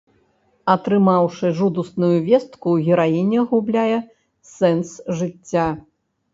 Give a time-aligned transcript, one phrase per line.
[0.73, 3.97] Атрымаўшы жудасную вестку, гераіня губляе
[4.57, 4.89] сэнс
[5.23, 5.71] жыцця.